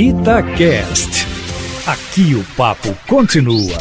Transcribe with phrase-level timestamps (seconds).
[0.00, 1.26] Itacast.
[1.84, 3.76] Aqui o papo continua.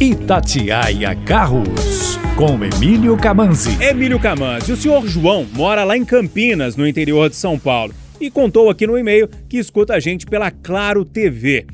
[0.00, 3.80] Itatiaia Carros, com Emílio Camanzi.
[3.80, 8.28] Emílio Camanzi, o senhor João mora lá em Campinas, no interior de São Paulo, e
[8.28, 11.64] contou aqui no e-mail que escuta a gente pela Claro TV.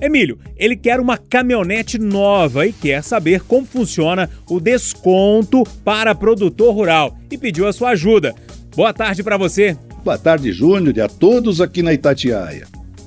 [0.00, 6.74] Emílio, ele quer uma caminhonete nova e quer saber como funciona o desconto para produtor
[6.74, 8.34] rural e pediu a sua ajuda.
[8.74, 9.76] Boa tarde para você.
[10.04, 12.66] Boa tarde, Júnior, e a todos aqui na Itatiaia.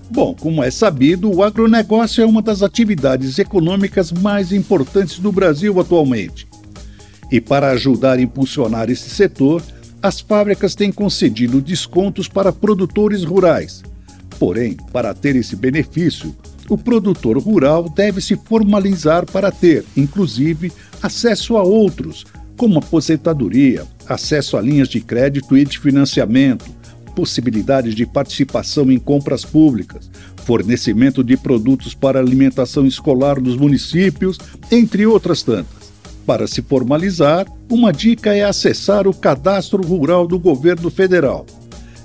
[0.09, 5.77] Bom, como é sabido, o agronegócio é uma das atividades econômicas mais importantes do Brasil
[5.77, 6.47] atualmente.
[7.29, 9.61] E para ajudar a impulsionar esse setor,
[10.01, 13.83] as fábricas têm concedido descontos para produtores rurais.
[14.39, 16.33] Porém, para ter esse benefício,
[16.69, 22.23] o produtor rural deve se formalizar para ter, inclusive, acesso a outros,
[22.55, 26.84] como aposentadoria, acesso a linhas de crédito e de financiamento,
[27.15, 30.11] possibilidades de participação em compras públicas,
[30.43, 34.37] fornecimento de produtos para alimentação escolar dos municípios,
[34.69, 35.85] entre outras tantas.
[36.25, 41.45] Para se formalizar, uma dica é acessar o Cadastro Rural do Governo Federal.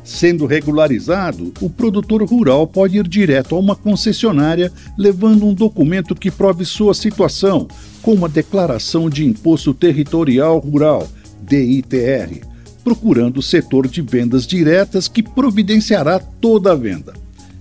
[0.05, 6.30] Sendo regularizado, o produtor rural pode ir direto a uma concessionária levando um documento que
[6.30, 7.69] prove sua situação,
[8.02, 11.06] como a Declaração de Imposto Territorial Rural,
[11.42, 12.50] DITR,
[12.83, 17.14] procurando o setor de vendas diretas que providenciará toda a venda.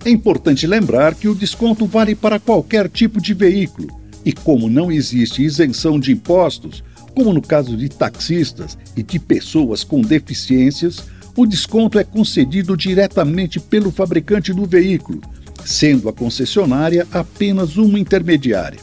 [0.06, 3.90] É importante lembrar que o desconto vale para qualquer tipo de veículo
[4.23, 9.84] e, como não existe isenção de impostos, como no caso de taxistas e de pessoas
[9.84, 11.03] com deficiências,
[11.36, 15.22] o desconto é concedido diretamente pelo fabricante do veículo,
[15.66, 18.80] sendo a concessionária apenas uma intermediária.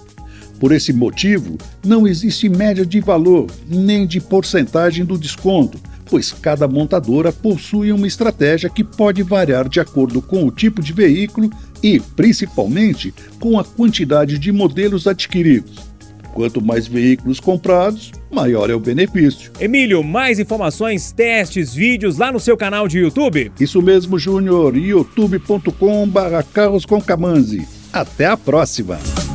[0.59, 6.69] Por esse motivo, não existe média de valor nem de porcentagem do desconto, pois cada
[6.69, 11.51] montadora possui uma estratégia que pode variar de acordo com o tipo de veículo
[11.83, 15.87] e, principalmente, com a quantidade de modelos adquiridos.
[16.33, 19.51] Quanto mais veículos comprados, maior é o benefício.
[19.59, 23.51] Emílio, mais informações, testes, vídeos lá no seu canal de YouTube?
[23.59, 27.67] Isso mesmo, Júnior, youtube.com/carroscomcamanzi.
[27.91, 29.26] Até a próxima!